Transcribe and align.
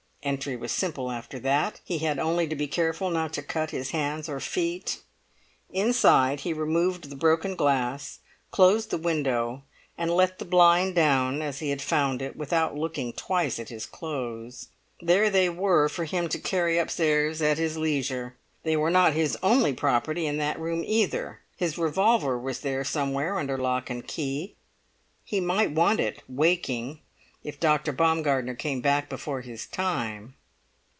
Entry 0.23 0.55
was 0.55 0.71
simple 0.71 1.09
after 1.09 1.39
that; 1.39 1.81
he 1.83 1.97
had 1.97 2.19
only 2.19 2.47
to 2.47 2.55
be 2.55 2.67
careful 2.67 3.09
not 3.09 3.33
to 3.33 3.41
cut 3.41 3.71
his 3.71 3.89
hands 3.89 4.29
or 4.29 4.39
feet. 4.39 5.01
Inside, 5.71 6.41
he 6.41 6.53
removed 6.53 7.09
the 7.09 7.15
broken 7.15 7.55
glass, 7.55 8.19
closed 8.51 8.91
the 8.91 8.99
window, 8.99 9.63
and 9.97 10.11
let 10.11 10.37
the 10.37 10.45
blind 10.45 10.93
down 10.93 11.41
as 11.41 11.57
he 11.57 11.71
had 11.71 11.81
found 11.81 12.21
it, 12.21 12.35
without 12.35 12.75
looking 12.75 13.13
twice 13.13 13.57
at 13.57 13.69
his 13.69 13.87
clothes. 13.87 14.67
There 15.01 15.31
they 15.31 15.49
were 15.49 15.89
for 15.89 16.05
him 16.05 16.29
to 16.29 16.37
carry 16.39 16.77
upstairs 16.77 17.41
at 17.41 17.57
his 17.57 17.75
leisure. 17.75 18.37
They 18.61 18.77
were 18.77 18.91
not 18.91 19.13
his 19.13 19.35
only 19.41 19.73
property 19.73 20.27
in 20.27 20.37
that 20.37 20.59
room 20.59 20.83
either. 20.85 21.39
His 21.57 21.79
revolver 21.79 22.37
was 22.37 22.59
there 22.59 22.83
somewhere 22.83 23.39
under 23.39 23.57
lock 23.57 23.89
and 23.89 24.05
key. 24.07 24.53
He 25.23 25.39
might 25.39 25.71
want 25.71 25.99
it, 25.99 26.21
waking, 26.29 26.99
if 27.43 27.59
Dr. 27.59 27.91
Baumgartner 27.91 28.53
came 28.53 28.81
back 28.81 29.09
before 29.09 29.41
his 29.41 29.65
time. 29.65 30.35